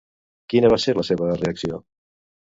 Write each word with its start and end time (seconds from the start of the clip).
Quina 0.53 0.71
va 0.73 0.79
ser 0.85 0.95
la 0.99 1.03
seva 1.09 1.27
reacció? 1.41 1.77